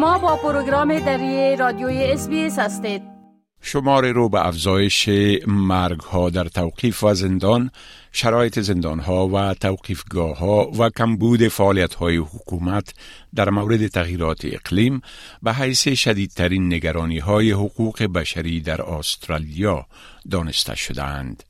شما 0.00 0.18
با 0.18 0.36
پروگرام 0.36 0.98
دری 0.98 1.56
رادیوی 1.56 2.04
اس 2.04 2.28
هستید 2.58 3.02
شماره 3.62 4.12
رو 4.12 4.28
به 4.28 4.46
افزایش 4.46 5.08
مرگ 5.46 6.00
ها 6.00 6.30
در 6.30 6.44
توقیف 6.44 7.04
و 7.04 7.14
زندان 7.14 7.70
شرایط 8.12 8.60
زندان 8.60 9.00
ها 9.00 9.28
و 9.28 9.54
توقیفگاه 9.54 10.38
ها 10.38 10.70
و 10.78 10.90
کمبود 10.90 11.48
فعالیت 11.48 11.94
های 11.94 12.16
حکومت 12.16 12.94
در 13.34 13.50
مورد 13.50 13.86
تغییرات 13.86 14.40
اقلیم 14.44 15.00
به 15.42 15.52
حیث 15.52 15.88
شدیدترین 15.88 16.74
نگرانی 16.74 17.18
های 17.18 17.50
حقوق 17.50 18.02
بشری 18.02 18.60
در 18.60 18.82
استرالیا 18.82 19.86
دانسته 20.30 20.74
شدند. 20.74 21.49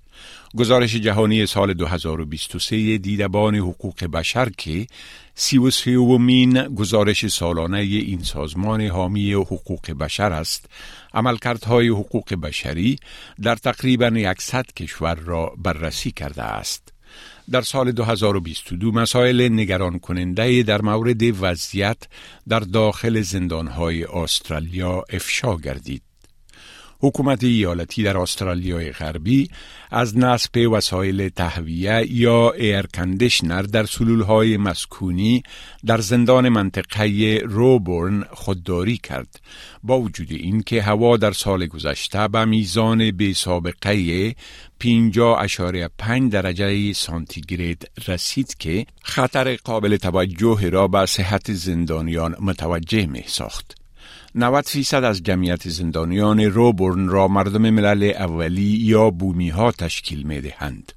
گزارش 0.56 0.96
جهانی 0.96 1.46
سال 1.46 1.74
2023 1.74 2.98
دیدبان 2.98 3.54
حقوق 3.54 4.04
بشر 4.04 4.50
که 4.58 4.86
سی 5.34 5.58
و 5.58 5.70
گزارش 6.68 7.26
سالانه 7.26 7.78
این 7.78 8.22
سازمان 8.22 8.80
حامی 8.80 9.32
حقوق 9.32 9.90
بشر 9.90 10.32
است 10.32 10.66
عملکردهای 11.14 11.88
حقوق 11.88 12.34
بشری 12.34 12.98
در 13.42 13.56
تقریبا 13.56 14.34
100 14.38 14.66
کشور 14.66 15.14
را 15.14 15.52
بررسی 15.58 16.12
کرده 16.12 16.42
است. 16.42 16.92
در 17.50 17.62
سال 17.62 17.92
2022 17.92 18.92
مسائل 18.92 19.48
نگران 19.52 19.98
کننده 19.98 20.62
در 20.62 20.82
مورد 20.82 21.22
وضعیت 21.42 21.98
در 22.48 22.60
داخل 22.60 23.20
زندانهای 23.20 24.04
استرالیا 24.04 25.04
افشا 25.10 25.56
گردید. 25.56 26.09
حکومت 27.00 27.44
ایالتی 27.44 28.02
در 28.02 28.18
استرالیای 28.18 28.92
غربی 28.92 29.50
از 29.90 30.18
نصب 30.18 30.56
وسایل 30.72 31.28
تهویه 31.28 32.06
یا 32.12 32.50
ایر 32.50 32.82
کندشنر 32.82 33.62
در 33.62 33.86
های 34.26 34.56
مسکونی 34.56 35.42
در 35.86 36.00
زندان 36.00 36.48
منطقه 36.48 37.38
روبورن 37.44 38.24
خودداری 38.32 38.96
کرد 38.96 39.40
با 39.82 40.00
وجود 40.00 40.32
اینکه 40.32 40.82
هوا 40.82 41.16
در 41.16 41.32
سال 41.32 41.66
گذشته 41.66 42.28
به 42.28 42.44
میزان 42.44 43.10
به 43.10 43.32
سابقه 43.32 44.34
50.5 44.80 46.30
درجه 46.30 46.92
سانتیگراد 46.92 47.84
رسید 48.08 48.56
که 48.58 48.86
خطر 49.02 49.56
قابل 49.56 49.96
توجه 49.96 50.70
را 50.70 50.88
به 50.88 51.06
صحت 51.06 51.52
زندانیان 51.52 52.36
متوجه 52.40 53.06
می 53.06 53.24
ساخت. 53.26 53.79
90 54.34 54.64
فیصد 54.64 55.04
از 55.04 55.22
جمعیت 55.22 55.68
زندانیان 55.68 56.40
روبورن 56.40 57.08
را 57.08 57.28
مردم 57.28 57.70
ملل 57.70 58.12
اولی 58.18 58.62
یا 58.62 59.10
بومی 59.10 59.48
ها 59.48 59.72
تشکیل 59.72 60.22
می 60.22 60.40
دهند. 60.40 60.92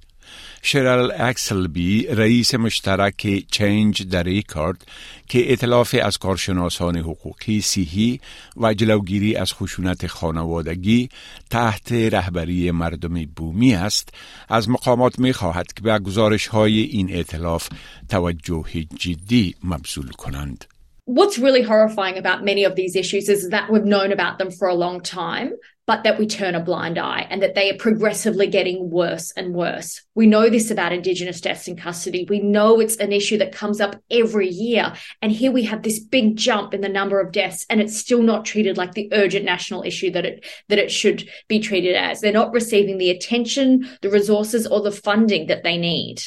شرل 0.61 1.11
اکسلبی 1.19 2.07
رئیس 2.07 2.55
مشترک 2.55 3.45
Change 3.51 4.03
the 4.07 4.23
Record 4.23 4.85
که 5.27 5.53
ائتلاف 5.53 5.95
از 6.03 6.17
کارشناسان 6.17 6.97
حقوقی 6.97 7.61
صحی 7.61 8.19
و 8.57 8.73
جلوگیری 8.73 9.35
از 9.35 9.53
خشونت 9.53 10.07
خانوادگی 10.07 11.09
تحت 11.49 11.91
رهبری 11.91 12.71
مردم 12.71 13.25
بومی 13.25 13.75
است 13.75 14.09
از 14.49 14.69
مقامات 14.69 15.19
می 15.19 15.33
خواهد 15.33 15.73
که 15.73 15.81
به 15.81 15.99
گزارش 15.99 16.47
های 16.47 16.79
این 16.79 17.07
ائتلاف 17.11 17.69
توجه 18.09 18.65
جدی 18.99 19.55
مبذول 19.63 20.09
کنند. 20.09 20.65
What's 21.05 21.37
really 21.37 21.61
horrifying 21.61 22.17
about 22.17 22.45
many 22.45 22.63
of 22.63 22.75
these 22.75 22.95
issues 22.95 23.27
is 23.27 23.49
that 23.49 23.69
we've 23.69 23.83
known 23.83 24.11
about 24.11 24.37
them 24.37 24.51
for 24.51 24.69
a 24.69 24.75
long 24.75 25.01
time, 25.01 25.53
but 25.85 26.03
that 26.03 26.17
we 26.17 26.27
turn 26.27 26.55
a 26.55 26.63
blind 26.63 26.97
eye 26.97 27.27
and 27.29 27.43
that 27.43 27.55
they 27.55 27.69
are 27.71 27.77
progressively 27.77 28.47
getting 28.47 28.89
worse 28.89 29.31
and 29.35 29.53
worse. 29.53 30.01
We 30.14 30.26
know 30.26 30.46
this 30.50 30.70
about 30.70 30.92
Indigenous 30.92 31.40
deaths 31.40 31.68
in 31.68 31.76
custody. 31.76 32.22
We 32.28 32.40
know 32.40 32.70
it's 32.80 32.96
an 32.96 33.12
issue 33.20 33.38
that 33.38 33.58
comes 33.60 33.78
up 33.84 33.92
every 34.22 34.50
year. 34.66 34.84
And 35.22 35.30
here 35.40 35.52
we 35.52 35.64
have 35.70 35.82
this 35.82 35.98
big 36.16 36.36
jump 36.36 36.68
in 36.74 36.80
the 36.80 36.96
number 37.00 37.20
of 37.20 37.32
deaths 37.32 37.66
and 37.70 37.80
it's 37.80 37.96
still 38.04 38.22
not 38.22 38.44
treated 38.44 38.76
like 38.76 38.92
the 38.94 39.08
urgent 39.12 39.44
national 39.44 39.82
issue 39.90 40.10
that 40.12 40.24
it, 40.30 40.44
that 40.68 40.78
it 40.84 40.90
should 40.90 41.20
be 41.48 41.58
treated 41.68 41.94
as. 41.94 42.20
They're 42.20 42.42
not 42.42 42.52
receiving 42.52 42.98
the 42.98 43.10
attention, 43.10 43.68
the 44.02 44.10
resources 44.10 44.66
or 44.66 44.80
the 44.80 44.98
funding 45.06 45.46
that 45.46 45.62
they 45.62 45.76
need. 45.78 46.22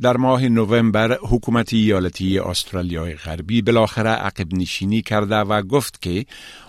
در 0.00 0.16
ماه 0.16 0.48
نوامبر 0.48 1.18
حکومت 1.22 1.72
ایالتی 1.72 2.38
استرالیای 2.38 3.14
غربی 3.14 3.62
بالاخره 3.62 4.10
عقب 4.10 4.54
نشینی 4.54 5.02
کرده 5.02 5.36
و 5.36 5.62
گفت 5.62 6.02
که 6.02 6.26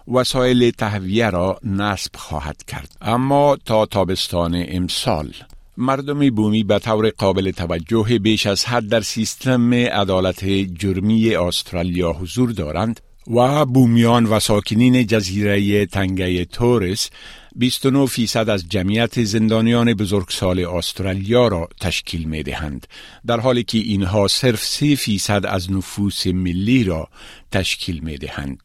وسایل 0.08 0.72
تهویه 0.72 1.30
را 1.30 1.60
نصب 1.64 2.16
خواهد 2.16 2.64
کرد 2.64 2.98
اما 3.02 3.58
تا 3.66 3.86
تابستان 3.86 4.66
امسال 4.68 5.34
مردم 5.77 6.31
بومی 6.31 6.65
به 6.65 6.79
طور 6.79 7.11
قابل 7.11 7.51
توجه 7.51 8.19
بیش 8.19 8.47
از 8.47 8.65
حد 8.65 8.89
در 8.89 9.01
سیستم 9.01 9.75
عدالت 9.75 10.45
جرمی 10.79 11.35
استرالیا 11.35 12.13
حضور 12.13 12.51
دارند 12.51 13.01
و 13.27 13.65
بومیان 13.67 14.27
و 14.27 14.41
ساکنین 14.41 15.07
جزیره 15.07 15.87
تنگه 15.87 16.45
تورس 16.45 17.11
29 17.57 18.07
فیصد 18.07 18.51
از 18.51 18.69
جمعیت 18.69 19.25
زندانیان 19.25 19.95
بزرگسال 19.95 20.65
استرالیا 20.65 21.49
را 21.49 21.69
تشکیل 21.81 22.25
می 22.25 22.43
دهند 22.43 22.87
در 23.27 23.41
حالی 23.41 23.63
که 23.63 23.79
اینها 23.79 24.29
صرف 24.29 24.65
3 24.65 24.95
فیصد 24.95 25.47
از 25.47 25.73
نفوس 25.73 26.27
ملی 26.27 26.85
را 26.85 27.09
تشکیل 27.53 28.01
می 28.01 28.19
دهند 28.19 28.63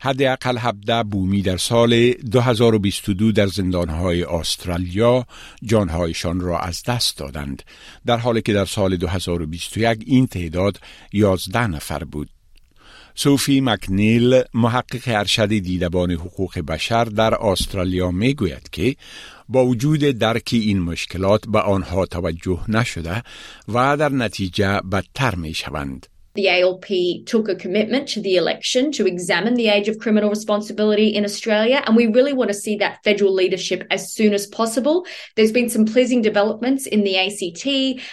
حداقل 0.00 0.58
17 0.58 1.02
بومی 1.02 1.42
در 1.42 1.56
سال 1.56 2.12
2022 2.12 3.32
در 3.32 3.46
زندانهای 3.46 4.24
استرالیا 4.24 5.26
جانهایشان 5.62 6.40
را 6.40 6.58
از 6.58 6.82
دست 6.82 7.18
دادند 7.18 7.62
در 8.06 8.16
حالی 8.16 8.42
که 8.42 8.52
در 8.52 8.64
سال 8.64 8.96
2021 8.96 10.02
این 10.06 10.26
تعداد 10.26 10.80
11 11.12 11.66
نفر 11.66 12.04
بود 12.04 12.30
سوفی 13.14 13.60
مکنیل 13.60 14.42
محقق 14.54 15.02
ارشد 15.06 15.48
دیدبان 15.48 16.10
حقوق 16.10 16.58
بشر 16.58 17.04
در 17.04 17.34
استرالیا 17.34 18.10
می 18.10 18.34
گوید 18.34 18.68
که 18.72 18.96
با 19.48 19.66
وجود 19.66 20.00
درک 20.00 20.50
این 20.52 20.80
مشکلات 20.80 21.46
به 21.48 21.60
آنها 21.60 22.06
توجه 22.06 22.60
نشده 22.68 23.22
و 23.68 23.96
در 23.96 24.08
نتیجه 24.08 24.80
بدتر 24.80 25.34
می 25.34 25.54
شوند. 25.54 26.06
The 26.35 26.47
ALP 26.47 26.85
took 27.25 27.49
a 27.49 27.55
commitment 27.55 28.07
to 28.09 28.21
the 28.21 28.35
election 28.35 28.91
to 28.93 29.07
examine 29.07 29.55
the 29.55 29.67
age 29.67 29.87
of 29.89 29.97
criminal 29.97 30.29
responsibility 30.29 31.07
in 31.07 31.25
Australia, 31.25 31.81
and 31.85 31.97
we 31.97 32.05
really 32.05 32.33
want 32.33 32.49
to 32.49 32.53
see 32.53 32.75
that 32.77 33.03
federal 33.03 33.33
leadership 33.33 33.85
as 33.89 34.13
soon 34.13 34.33
as 34.33 34.45
possible. 34.45 35.05
There's 35.35 35.51
been 35.51 35.69
some 35.69 35.85
pleasing 35.85 36.21
developments 36.21 36.85
in 36.85 37.03
the 37.03 37.17
ACT 37.17 37.65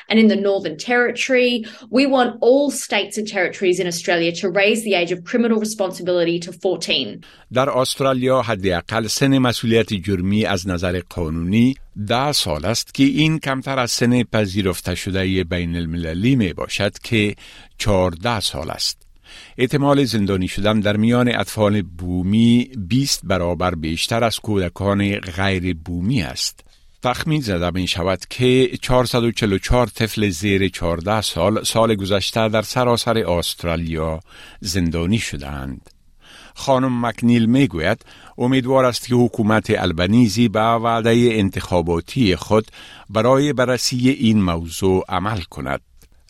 and 0.09 0.19
in 0.19 0.29
the 0.29 0.35
Northern 0.35 0.79
Territory. 0.79 1.67
We 1.91 2.07
want 2.07 2.39
all 2.41 2.71
states 2.71 3.19
and 3.19 3.29
territories 3.29 3.79
in 3.79 3.87
Australia 3.87 4.33
to 4.41 4.51
raise 4.51 4.83
the 4.83 4.95
age 4.95 5.13
of 5.13 5.23
criminal 5.25 5.61
responsibility 5.61 6.41
to 6.41 6.53
14. 6.53 7.21
در 7.53 7.71
استرالیا 7.71 8.43
حداقل 8.43 9.07
سن 9.07 9.39
مسئولیت 9.39 9.93
جرمی 9.93 10.45
از 10.45 10.69
نظر 10.69 11.01
قانونی 11.09 11.75
ده 12.08 12.32
سال 12.32 12.66
است 12.66 12.94
که 12.94 13.04
این 13.04 13.40
کمتر 13.40 13.80
از 13.80 13.92
سن 13.92 14.24
پذیرفته 14.24 14.96
شده 14.96 15.44
بین 15.44 15.76
المللی 15.76 16.36
می 16.36 16.54
باشد 16.54 17.00
که 17.00 17.36
چهارده 17.78 18.40
سال 18.40 18.70
است. 18.70 19.02
احتمال 19.58 20.04
زندانی 20.04 20.48
شدن 20.48 20.80
در 20.80 20.98
میان 20.98 21.36
اطفال 21.36 21.82
بومی 21.82 22.70
20 22.78 23.22
برابر 23.24 23.76
بیشتر 23.76 24.24
از 24.24 24.40
کودکان 24.40 25.16
غیر 25.16 25.74
بومی 25.74 26.22
است. 26.22 26.64
تخمین 27.04 27.42
زده 27.42 27.70
می 27.70 27.88
شود 27.88 28.20
که 28.30 28.78
444 28.82 29.88
طفل 29.88 30.30
زیر 30.30 30.70
14 30.70 31.22
سال 31.22 31.64
سال 31.64 31.96
گذشته 31.96 32.50
در 32.50 32.62
سراسر 32.62 33.18
استرالیا 33.18 34.20
زندانی 34.60 35.18
شدند. 35.18 35.90
خانم 36.56 37.06
مکنیل 37.06 37.46
می 37.46 37.68
گوید 37.68 38.06
امیدوار 38.38 38.86
است 38.86 39.08
که 39.08 39.16
حکومت 39.16 39.70
البنیزی 39.70 40.48
به 40.48 40.60
وعده 40.60 41.30
انتخاباتی 41.32 42.36
خود 42.36 42.68
برای 43.10 43.54
بررسی 43.54 44.10
این 44.10 44.42
موضوع 44.42 45.06
عمل 45.10 45.42
کند. 45.42 45.82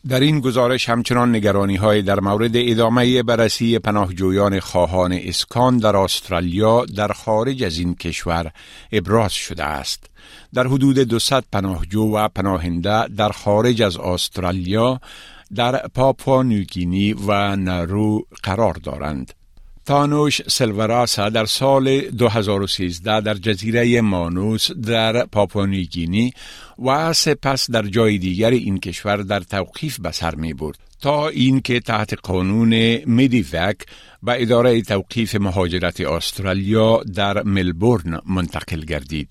در 0.08 0.20
این 0.20 0.40
گزارش 0.40 0.90
همچنان 0.90 1.36
نگرانی 1.36 1.76
های 1.76 2.02
در 2.02 2.20
مورد 2.20 2.52
ادامه 2.54 3.24
بررسی 3.24 3.80
پناهجویان 3.80 4.60
خواهان 4.60 5.14
اسکان 5.14 5.78
در 5.78 5.98
استرالیا 5.98 6.86
در 6.86 7.08
خارج 7.08 7.64
از 7.64 7.78
این 7.78 7.96
کشور 7.96 8.52
ابراز 8.92 9.34
شده 9.34 9.64
است. 9.64 10.10
در 10.54 10.68
حدود 10.68 11.00
200 11.00 11.52
پناهجو 11.52 12.04
و 12.04 12.28
پناهنده 12.28 13.08
در 13.08 13.30
خارج 13.30 13.82
از 13.82 13.98
استرالیا 13.98 15.00
در 15.56 15.88
پاپوا 15.88 16.44
نیوگینی 16.44 17.14
و 17.14 17.56
نارو 17.56 18.26
قرار 18.44 18.74
دارند. 18.74 19.34
تانوش 19.92 20.42
سلوراسا 20.48 21.30
در 21.30 21.46
سال 21.46 22.02
2013 22.02 23.22
در 23.22 23.34
جزیره 23.34 24.02
مانوس 24.02 24.72
در 24.72 25.26
پاپونیگینی 25.26 26.34
و 26.86 27.14
سپس 27.14 27.72
در 27.72 27.82
جای 27.82 28.18
دیگر 28.18 28.50
این 28.50 28.80
کشور 28.80 29.18
در 29.18 29.40
توقیف 29.40 30.00
به 30.00 30.12
سر 30.12 30.36
می 30.36 30.54
برد 30.54 30.78
تا 31.02 31.28
اینکه 31.28 31.80
تحت 31.80 32.14
قانون 32.24 32.98
میدیوک 33.06 33.78
و 34.24 34.36
اداره 34.40 34.82
توقیف 34.82 35.36
مهاجرت 35.36 36.02
استرالیا 36.02 37.04
در 37.04 37.44
ملبورن 37.44 38.20
منتقل 38.26 38.82
گردید. 38.82 39.30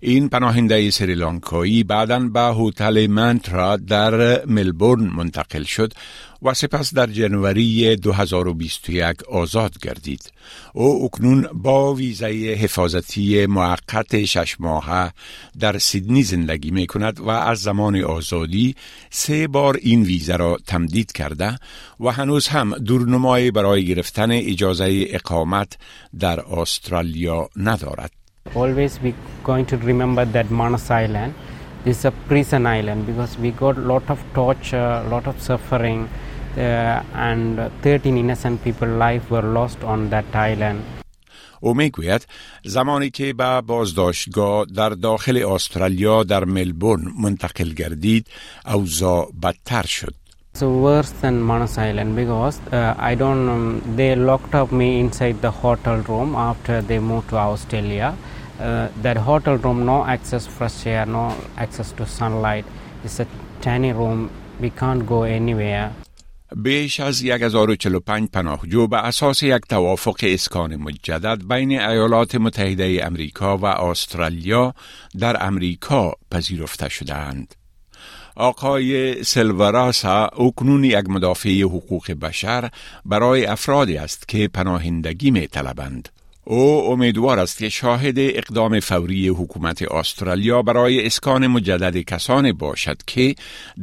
این 0.00 0.28
پناهنده 0.28 0.90
سریلانکایی 0.90 1.84
بعدا 1.84 2.18
به 2.18 2.40
هتل 2.40 3.06
منترا 3.06 3.76
در 3.76 4.44
ملبورن 4.46 5.02
منتقل 5.02 5.62
شد 5.62 5.92
و 6.42 6.54
سپس 6.54 6.94
در 6.94 7.06
جنوری 7.06 7.96
2021 7.96 9.24
آزاد 9.24 9.72
گردید. 9.82 10.32
او 10.72 11.04
اکنون 11.04 11.48
با 11.52 11.94
ویزای 11.94 12.54
حفاظتی 12.54 13.46
موقت 13.46 14.24
شش 14.24 14.56
ماهه 14.60 15.12
در 15.60 15.78
سیدنی 15.78 16.22
زندگی 16.22 16.70
می 16.70 16.86
کند 16.86 17.20
و 17.20 17.28
از 17.28 17.58
زمان 17.58 17.96
آزادی 17.96 18.74
سه 19.10 19.48
بار 19.48 19.78
این 19.82 20.02
ویزا 20.02 20.36
را 20.36 20.58
تمدید 20.66 21.12
کرده 21.12 21.58
و 22.00 22.08
هنوز 22.10 22.48
هم 22.48 22.78
دورنمای 22.78 23.50
برای 23.50 23.86
گرفتن 23.86 24.30
اجازه 24.30 25.04
اقامت 25.08 25.72
در 26.18 26.40
استرالیا 26.40 27.48
ندارد. 27.56 28.10
Always 28.54 29.00
we 29.02 29.12
going 29.44 29.66
to 29.66 29.76
remember 29.76 30.24
that 30.24 30.50
Manus 30.50 30.90
Island 30.90 31.32
is 31.85 32.05
a 32.05 32.11
prison 32.11 32.65
island 32.65 33.05
because 33.05 33.37
we 33.37 33.51
got 33.51 33.77
lot 33.77 34.09
of 34.09 34.19
torture, 34.33 35.03
lot 35.09 35.27
of 35.27 35.41
suffering 35.41 36.09
uh, 36.57 37.03
and 37.13 37.71
13 37.81 38.17
innocent 38.17 38.63
people 38.63 38.87
life 38.87 39.29
were 39.31 39.41
lost 39.41 39.83
on 39.83 40.09
that 40.09 40.35
island. 40.35 40.81
او 41.63 41.73
میگوید 41.73 42.27
زمانی 42.63 43.09
که 43.09 43.33
به 43.33 43.61
بازداشتگاه 43.61 44.65
در 44.65 44.89
داخل 44.89 45.37
استرالیا 45.37 46.23
در 46.23 46.45
ملبورن 46.45 47.03
منتقل 47.23 47.69
گردید 47.69 48.27
اوضاع 48.65 49.29
بدتر 49.43 49.85
شد 49.85 50.13
So 50.53 50.65
worse 50.69 51.11
than 51.21 51.41
Manus 51.41 51.77
Island 51.77 52.15
because 52.17 52.59
uh, 52.73 52.93
I 52.99 53.15
don't. 53.15 53.47
Um, 53.47 53.81
they 53.95 54.15
locked 54.17 54.53
up 54.53 54.69
me 54.73 54.99
inside 54.99 55.41
the 55.41 55.49
hotel 55.49 55.97
room 56.09 56.35
after 56.35 56.81
they 56.81 56.99
moved 56.99 57.29
to 57.29 57.37
Australia. 57.37 58.17
Uh, 58.58 58.88
that 59.02 59.16
hotel 59.18 59.56
room, 59.56 59.84
no 59.84 60.04
access 60.06 60.46
fresh 60.46 60.86
air, 60.86 61.04
no 61.04 61.36
access 61.58 61.92
to 61.92 62.06
sunlight. 62.06 62.64
It's 63.04 63.20
a 63.20 63.26
tiny 63.60 63.92
room. 63.92 64.30
We 64.60 64.70
can't 64.70 65.06
go 65.06 65.22
anywhere. 65.24 65.92
بیش 66.56 67.00
از 67.00 67.24
1045 67.24 68.28
پناهجو 68.32 68.86
به 68.86 68.96
اساس 68.96 69.42
یک 69.42 69.62
توافق 69.68 70.16
اسکان 70.22 70.76
مجدد 70.76 71.48
بین 71.48 71.80
ایالات 71.80 72.34
متحده 72.34 73.00
امریکا 73.02 73.58
و 73.58 73.64
استرالیا 73.64 74.74
در 75.18 75.46
امریکا 75.46 76.12
پذیرفته 76.30 76.88
شدند. 76.88 77.54
آقای 78.36 79.24
سلوراسا 79.24 80.26
اکنون 80.26 80.84
یک 80.84 81.04
مدافع 81.08 81.62
حقوق 81.62 82.12
بشر 82.12 82.70
برای 83.04 83.46
افرادی 83.46 83.96
است 83.96 84.28
که 84.28 84.48
پناهندگی 84.48 85.30
می 85.30 85.46
طلبند. 85.46 86.08
او 86.48 86.90
امیدوار 86.90 87.38
است 87.38 87.58
که 87.58 87.68
شاهد 87.68 88.14
اقدام 88.18 88.80
فوری 88.80 89.28
حکومت 89.28 89.82
استرالیا 89.82 90.62
برای 90.62 91.06
اسکان 91.06 91.46
مجدد 91.46 91.96
کسانی 91.96 92.52
باشد 92.52 92.96
که 93.06 93.34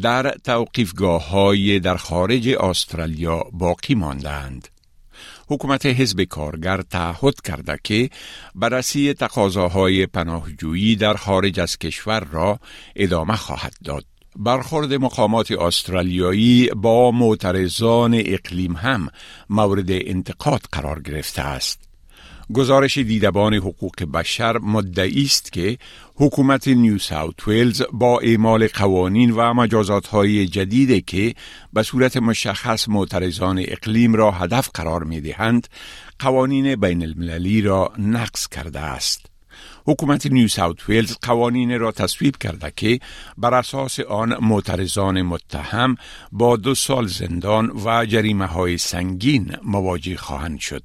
در 0.01 0.31
توقیفگاه 0.43 1.29
های 1.29 1.79
در 1.79 1.97
خارج 1.97 2.49
استرالیا 2.49 3.43
باقی 3.53 3.95
ماندند. 3.95 4.67
حکومت 5.49 5.85
حزب 5.85 6.23
کارگر 6.23 6.81
تعهد 6.81 7.41
کرده 7.41 7.79
که 7.83 8.09
بررسی 8.55 9.13
تقاضاهای 9.13 10.05
پناهجویی 10.05 10.95
در 10.95 11.13
خارج 11.13 11.59
از 11.59 11.77
کشور 11.77 12.23
را 12.31 12.59
ادامه 12.95 13.35
خواهد 13.35 13.73
داد. 13.83 14.05
برخورد 14.35 14.93
مقامات 14.93 15.51
استرالیایی 15.51 16.69
با 16.75 17.11
معترضان 17.11 18.13
اقلیم 18.25 18.73
هم 18.73 19.07
مورد 19.49 19.91
انتقاد 19.91 20.61
قرار 20.71 21.01
گرفته 21.01 21.41
است. 21.41 21.92
گزارش 22.53 22.97
دیدبان 22.97 23.53
حقوق 23.53 24.03
بشر 24.03 24.57
مدعی 24.57 25.23
است 25.23 25.53
که 25.53 25.77
حکومت 26.15 26.67
نیو 26.67 26.97
ساوت 26.97 27.47
ویلز 27.47 27.81
با 27.93 28.19
اعمال 28.19 28.67
قوانین 28.67 29.31
و 29.31 29.53
مجازات 29.53 30.07
های 30.07 30.47
جدید 30.47 31.05
که 31.05 31.35
به 31.73 31.83
صورت 31.83 32.17
مشخص 32.17 32.89
معترضان 32.89 33.59
اقلیم 33.67 34.13
را 34.13 34.31
هدف 34.31 34.69
قرار 34.73 35.03
می 35.03 35.21
دهند 35.21 35.67
قوانین 36.19 36.75
بین 36.75 37.03
المللی 37.03 37.61
را 37.61 37.93
نقض 37.97 38.47
کرده 38.47 38.79
است. 38.79 39.25
حکومت 39.85 40.25
نیو 40.25 40.47
ساوت 40.47 40.89
ویلز 40.89 41.17
قوانین 41.21 41.79
را 41.79 41.91
تصویب 41.91 42.37
کرده 42.37 42.73
که 42.75 42.99
بر 43.37 43.53
اساس 43.53 43.99
آن 43.99 44.45
معترضان 44.45 45.21
متهم 45.21 45.95
با 46.31 46.55
دو 46.55 46.75
سال 46.75 47.07
زندان 47.07 47.71
و 47.85 48.05
جریمه 48.05 48.45
های 48.45 48.77
سنگین 48.77 49.55
مواجه 49.63 50.17
خواهند 50.17 50.59
شد. 50.59 50.83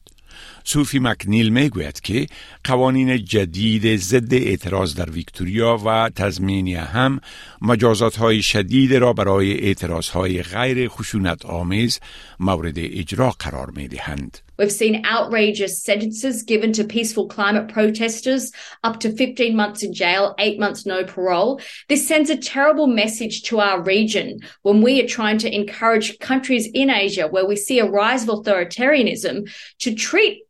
صوفی 0.70 0.98
مکنیل 0.98 1.48
می‌گوید 1.48 2.00
که 2.00 2.26
قوانین 2.64 3.24
جدید 3.24 3.96
ضد 3.96 4.34
اعتراض 4.34 4.94
در 4.94 5.10
ویکتوریا 5.10 5.78
و 5.86 6.10
تزمینیه 6.16 6.80
هم 6.80 7.20
مجازات 7.62 8.16
های 8.16 8.42
شدید 8.42 8.94
را 8.94 9.12
برای 9.12 9.60
اعتراض 9.60 10.08
های 10.08 10.42
غیر 10.42 10.88
خشونت 10.88 11.46
آمیز 11.46 12.00
مورد 12.40 12.78
اجرا 12.78 13.30
قرار 13.38 13.70
می 13.70 13.88
دهند. 13.88 14.38
We've 14.58 14.72
seen 14.72 15.06
outrageous 15.06 15.74
sentences 15.84 16.42
given 16.42 16.72
to 16.72 16.84
peaceful 16.84 17.28
climate 17.28 17.68
protesters, 17.68 18.50
up 18.82 18.98
to 19.00 19.08
15 19.12 19.56
months 19.56 19.84
in 19.84 19.92
jail, 19.94 20.34
eight 20.38 20.58
months 20.58 20.84
no 20.84 21.04
parole. 21.04 21.60
This 21.88 22.08
sends 22.08 22.28
a 22.28 22.36
terrible 22.36 22.88
message 22.88 23.42
to 23.44 23.60
our 23.60 23.80
region 23.80 24.40
when 24.62 24.82
we 24.82 25.00
are 25.00 25.06
trying 25.06 25.38
to 25.38 25.54
encourage 25.54 26.18
countries 26.18 26.68
in 26.74 26.90
Asia 26.90 27.28
where 27.28 27.46
we 27.46 27.54
see 27.54 27.78
a 27.78 27.88
rise 27.88 28.24
of 28.24 28.30
authoritarianism 28.30 29.48
to 29.78 29.94
treat 29.94 30.42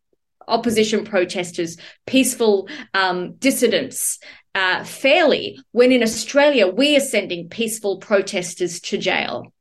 opposition 0.48 1.04
protesters, 1.04 1.76
peaceful 2.06 2.68
um, 2.94 3.34
dissidents, 3.34 4.18
uh, 4.54 4.84
fairly, 4.84 5.58
when 5.72 5.92
in 5.92 6.02
Australia 6.02 6.66
we 6.66 6.96
are 6.96 7.06
sending 7.14 7.48
peaceful 7.48 7.98
protesters 7.98 8.80
to 8.80 8.98
jail. 8.98 9.52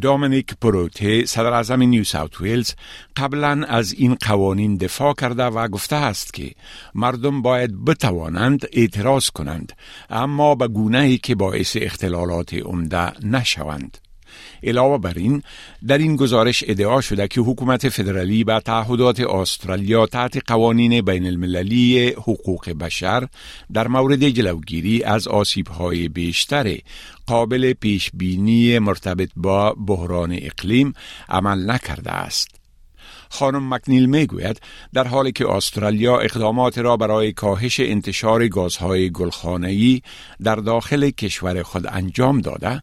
دامینیک 0.00 0.54
پروته 0.60 1.24
صدر 1.24 1.52
اعظم 1.52 1.82
نیو 1.82 2.04
ساوت 2.04 2.40
ویلز 2.40 2.74
قبلا 3.16 3.64
از 3.68 3.92
این 3.92 4.14
قوانین 4.14 4.76
دفاع 4.76 5.14
کرده 5.14 5.44
و 5.44 5.68
گفته 5.68 5.96
است 5.96 6.34
که 6.34 6.52
مردم 6.94 7.42
باید 7.42 7.84
بتوانند 7.84 8.66
اعتراض 8.72 9.30
کنند 9.30 9.72
اما 10.10 10.54
به 10.54 10.68
گونه 10.68 11.18
که 11.18 11.34
باعث 11.34 11.76
اختلالات 11.80 12.54
عمده 12.54 13.26
نشوند. 13.26 14.05
علاوه 14.62 14.98
بر 14.98 15.12
این 15.16 15.42
در 15.86 15.98
این 15.98 16.16
گزارش 16.16 16.64
ادعا 16.66 17.00
شده 17.00 17.28
که 17.28 17.40
حکومت 17.40 17.88
فدرالی 17.88 18.44
به 18.44 18.60
تعهدات 18.60 19.20
استرالیا 19.20 20.06
تحت 20.06 20.50
قوانین 20.50 21.00
بین 21.00 21.26
المللی 21.26 22.08
حقوق 22.08 22.70
بشر 22.70 23.28
در 23.72 23.88
مورد 23.88 24.28
جلوگیری 24.28 25.02
از 25.02 25.28
های 25.78 26.08
بیشتر 26.08 26.78
قابل 27.26 27.72
پیش 27.72 28.10
بینی 28.14 28.78
مرتبط 28.78 29.30
با 29.36 29.72
بحران 29.86 30.38
اقلیم 30.42 30.92
عمل 31.28 31.70
نکرده 31.70 32.10
است. 32.10 32.48
خانم 33.28 33.74
مکنیل 33.74 34.06
می‌گوید 34.06 34.60
در 34.92 35.06
حالی 35.06 35.32
که 35.32 35.48
استرالیا 35.48 36.18
اقدامات 36.18 36.78
را 36.78 36.96
برای 36.96 37.32
کاهش 37.32 37.80
انتشار 37.80 38.48
گازهای 38.48 39.10
گلخانه‌ای 39.10 40.02
در 40.42 40.56
داخل 40.56 41.10
کشور 41.10 41.62
خود 41.62 41.86
انجام 41.88 42.40
داده 42.40 42.82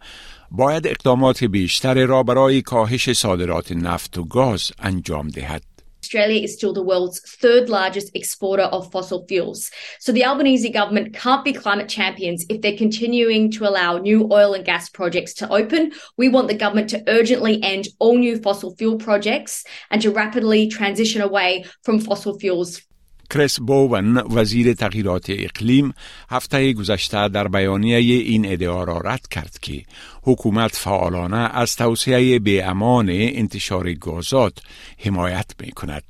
باید 0.53 0.87
اقدامات 0.87 1.45
بیشتر 1.45 2.07
را 2.07 2.23
برای 2.23 2.63
کاهش 2.63 3.13
صادرات 3.13 3.73
نفت 3.73 4.19
و 4.19 4.25
گاز 4.25 4.73
انجام 4.79 5.29
دهد. 5.29 5.63
Australia 6.09 6.43
is 6.43 6.55
still 6.55 6.73
the 6.73 6.83
world's 6.83 7.21
third 7.21 7.69
largest 7.69 8.11
exporter 8.15 8.63
of 8.63 8.91
fossil 8.91 9.27
fuels. 9.29 9.71
So 9.99 10.11
the 10.11 10.25
Albanese 10.25 10.71
government 10.71 11.13
can't 11.13 11.45
be 11.45 11.53
climate 11.53 11.89
champions 11.89 12.47
if 12.49 12.63
they're 12.63 12.79
continuing 12.79 13.51
to 13.51 13.69
allow 13.69 13.99
new 13.99 14.27
oil 14.33 14.55
and 14.55 14.65
gas 14.65 14.89
projects 14.89 15.35
to 15.35 15.53
open. 15.53 15.93
We 16.17 16.31
want 16.31 16.49
the 16.49 16.55
government 16.55 16.89
to 16.91 17.05
urgently 17.09 17.63
end 17.63 17.89
all 17.99 18.17
new 18.17 18.39
fossil 18.39 18.75
fuel 18.77 18.97
projects 18.97 19.65
and 19.91 20.01
to 20.01 20.11
rapidly 20.11 20.69
transition 20.69 21.21
away 21.21 21.67
from 21.83 22.01
fossil 22.01 22.39
fuels 22.39 22.81
کریس 23.30 23.60
بوون 23.60 24.18
وزیر 24.18 24.74
تغییرات 24.74 25.26
اقلیم 25.30 25.94
هفته 26.30 26.74
گذشته 26.74 27.28
در 27.28 27.48
بیانیه 27.48 27.98
این 27.98 28.52
ادعا 28.52 28.84
را 28.84 28.98
رد 28.98 29.28
کرد 29.28 29.58
که 29.62 29.84
حکومت 30.22 30.76
فعالانه 30.76 31.38
از 31.38 31.76
توسعه 31.76 32.40
به 32.40 32.66
امان 32.66 33.10
انتشار 33.10 33.94
گازات 33.94 34.58
حمایت 34.98 35.52
می 35.60 35.72
کند. 35.72 36.04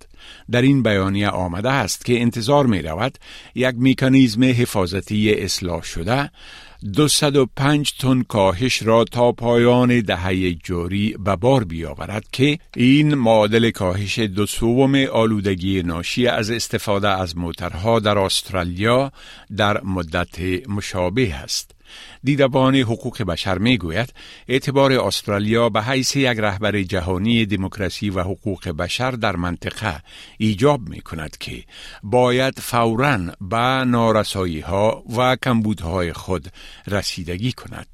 در 0.52 0.62
این 0.62 0.84
بیانیه 0.84 1.30
آمده 1.30 1.70
است 1.70 2.06
که 2.06 2.22
انتظار 2.22 2.66
می 2.66 2.82
رود 2.82 3.18
یک 3.56 3.76
میکانیزم 3.78 4.44
حفاظتی 4.44 5.34
اصلاح 5.34 5.84
شده 5.84 6.32
205 6.92 7.94
تن 8.00 8.24
کاهش 8.24 8.84
را 8.84 9.04
تا 9.04 9.32
پایان 9.32 10.02
دهه 10.02 10.54
جاری 10.54 11.16
به 11.26 11.36
بار 11.36 11.64
بیاورد 11.64 12.26
که 12.32 12.60
این 12.76 13.16
معادل 13.16 13.70
کاهش 13.70 14.20
دو 14.20 14.46
سوم 14.46 14.96
آلودگی 14.96 15.84
ناشی 15.84 16.28
از 16.28 16.52
استفاده 16.52 17.10
از 17.10 17.38
موترها 17.38 18.00
در 18.00 18.18
استرالیا 18.18 19.12
در 19.58 19.84
مدت 19.84 20.68
مشابه 20.70 21.36
است. 21.36 21.73
دیدبان 22.24 22.76
حقوق 22.76 23.24
بشر 23.24 23.58
می 23.58 23.78
گوید 23.78 24.14
اعتبار 24.48 24.94
استرالیا 24.94 25.70
به 25.70 25.84
حیث 25.84 26.16
یک 26.16 26.40
رهبر 26.40 26.82
جهانی 26.82 27.46
دموکراسی 27.46 28.10
و 28.10 28.22
حقوق 28.22 28.70
بشر 28.70 29.12
در 29.12 29.36
منطقه 29.36 30.02
ایجاب 30.38 30.90
می 30.90 31.02
کند 31.02 31.38
که 31.38 31.64
باید 32.04 32.60
فوراً 32.60 33.20
به 33.42 33.86
نارسایی 33.86 34.60
ها 34.60 35.04
و 35.18 35.36
کمبودهای 35.36 36.14
خود 36.14 36.48
رسیدگی 36.88 37.52
کند. 37.52 37.88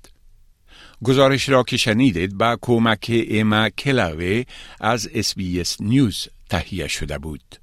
گزارش 1.04 1.50
را 1.50 1.64
که 1.64 1.78
شنیدید 1.78 2.38
با 2.38 2.58
کمک 2.62 3.06
ایما 3.10 3.70
کلاوه 3.70 4.44
از 4.80 5.10
SBS 5.14 5.36
News 5.80 6.28
تهیه 6.50 6.88
شده 6.88 7.18
بود. 7.18 7.56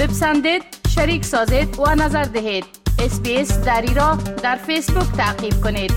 بپسندید، 0.00 0.62
شریک 0.94 1.24
سازید 1.24 1.78
و 1.78 1.94
نظر 1.94 2.24
دهید. 2.24 2.81
اسپیس 3.01 3.57
دری 3.57 3.93
را 3.93 4.17
در 4.43 4.55
فیسبوک 4.55 5.11
تعقیب 5.17 5.61
کنید. 5.63 5.93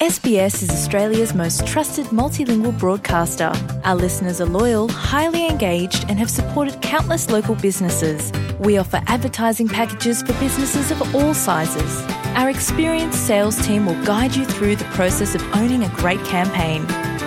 SBS 0.00 0.62
is 0.62 0.70
Australia's 0.70 1.34
most 1.34 1.66
trusted 1.66 2.06
multilingual 2.06 2.76
broadcaster. 2.78 3.52
Our 3.84 3.94
listeners 3.94 4.40
are 4.40 4.46
loyal, 4.46 4.88
highly 4.88 5.46
engaged, 5.46 6.06
and 6.08 6.18
have 6.18 6.30
supported 6.30 6.80
countless 6.80 7.30
local 7.30 7.54
businesses. 7.56 8.32
We 8.60 8.78
offer 8.78 9.02
advertising 9.06 9.68
packages 9.68 10.22
for 10.22 10.32
businesses 10.34 10.90
of 10.90 11.14
all 11.14 11.34
sizes. 11.34 11.92
Our 12.36 12.48
experienced 12.48 13.26
sales 13.26 13.56
team 13.66 13.86
will 13.86 14.02
guide 14.04 14.34
you 14.34 14.44
through 14.44 14.76
the 14.76 14.90
process 14.96 15.34
of 15.34 15.42
owning 15.54 15.82
a 15.84 15.88
great 15.90 16.24
campaign. 16.24 16.86